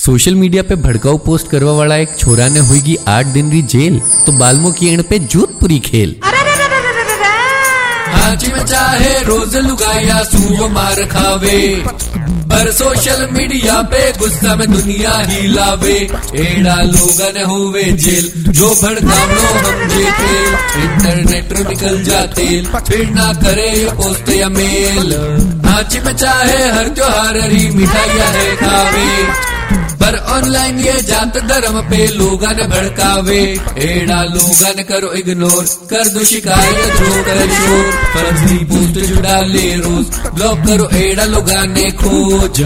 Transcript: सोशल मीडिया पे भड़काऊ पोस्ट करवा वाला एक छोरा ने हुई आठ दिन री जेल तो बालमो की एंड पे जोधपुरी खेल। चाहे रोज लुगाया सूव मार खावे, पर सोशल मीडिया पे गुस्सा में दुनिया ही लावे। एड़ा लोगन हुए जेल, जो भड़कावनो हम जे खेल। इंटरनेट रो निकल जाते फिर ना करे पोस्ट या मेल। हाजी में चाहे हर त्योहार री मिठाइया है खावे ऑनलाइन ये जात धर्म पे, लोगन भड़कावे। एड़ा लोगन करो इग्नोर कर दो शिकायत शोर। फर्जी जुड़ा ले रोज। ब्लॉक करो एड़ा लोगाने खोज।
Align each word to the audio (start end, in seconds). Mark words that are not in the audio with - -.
सोशल 0.00 0.34
मीडिया 0.34 0.62
पे 0.62 0.74
भड़काऊ 0.82 1.18
पोस्ट 1.24 1.48
करवा 1.48 1.72
वाला 1.72 1.96
एक 2.02 2.16
छोरा 2.18 2.48
ने 2.48 2.60
हुई 2.68 2.96
आठ 3.08 3.26
दिन 3.32 3.50
री 3.52 3.60
जेल 3.72 3.98
तो 4.26 4.32
बालमो 4.38 4.70
की 4.78 4.88
एंड 4.88 5.02
पे 5.08 5.18
जोधपुरी 5.18 5.78
खेल। 5.88 6.14
चाहे 8.62 9.12
रोज 9.24 9.56
लुगाया 9.56 10.22
सूव 10.22 10.66
मार 10.72 11.02
खावे, 11.06 11.60
पर 12.50 12.70
सोशल 12.72 13.26
मीडिया 13.32 13.80
पे 13.92 14.00
गुस्सा 14.18 14.54
में 14.56 14.66
दुनिया 14.72 15.12
ही 15.20 15.46
लावे। 15.48 15.98
एड़ा 16.44 16.76
लोगन 16.82 17.42
हुए 17.50 17.82
जेल, 18.04 18.32
जो 18.50 18.68
भड़कावनो 18.82 19.44
हम 19.58 19.88
जे 19.88 20.04
खेल। 20.12 20.50
इंटरनेट 20.82 21.52
रो 21.52 21.68
निकल 21.68 22.02
जाते 22.04 22.48
फिर 22.88 23.08
ना 23.10 23.32
करे 23.42 23.70
पोस्ट 23.92 24.28
या 24.30 24.48
मेल। 24.48 25.14
हाजी 25.66 26.00
में 26.00 26.16
चाहे 26.16 26.60
हर 26.70 26.88
त्योहार 26.90 27.40
री 27.50 27.68
मिठाइया 27.76 28.28
है 28.30 28.56
खावे 28.56 29.49
ऑनलाइन 30.50 30.78
ये 30.78 30.92
जात 31.02 31.36
धर्म 31.38 31.80
पे, 31.80 32.06
लोगन 32.06 32.58
भड़कावे। 32.70 33.42
एड़ा 33.78 34.22
लोगन 34.22 34.82
करो 34.82 35.12
इग्नोर 35.12 35.64
कर 35.90 36.08
दो 36.08 36.24
शिकायत 36.24 36.96
शोर। 37.54 37.92
फर्जी 38.14 38.58
जुड़ा 39.06 39.40
ले 39.40 39.74
रोज। 39.76 40.06
ब्लॉक 40.34 40.58
करो 40.66 40.88
एड़ा 40.98 41.24
लोगाने 41.24 41.90
खोज। 41.90 42.60